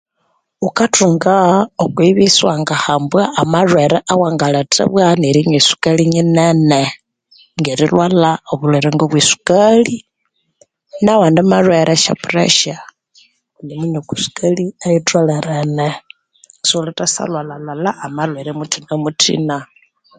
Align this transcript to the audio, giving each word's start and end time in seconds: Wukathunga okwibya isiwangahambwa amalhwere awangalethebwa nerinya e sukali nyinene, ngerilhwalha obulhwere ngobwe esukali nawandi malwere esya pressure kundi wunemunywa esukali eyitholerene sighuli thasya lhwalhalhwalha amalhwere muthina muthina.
Wukathunga 0.63 1.35
okwibya 1.83 2.25
isiwangahambwa 2.29 3.21
amalhwere 3.41 3.97
awangalethebwa 4.11 5.03
nerinya 5.21 5.57
e 5.61 5.65
sukali 5.69 6.03
nyinene, 6.13 6.81
ngerilhwalha 7.59 8.31
obulhwere 8.51 8.87
ngobwe 8.93 9.19
esukali 9.23 9.97
nawandi 11.03 11.41
malwere 11.51 11.91
esya 11.97 12.13
pressure 12.25 12.81
kundi 13.55 13.71
wunemunywa 13.77 14.15
esukali 14.17 14.63
eyitholerene 14.85 15.87
sighuli 16.67 16.91
thasya 16.97 17.23
lhwalhalhwalha 17.29 17.91
amalhwere 18.05 18.51
muthina 18.57 18.93
muthina. 19.03 19.57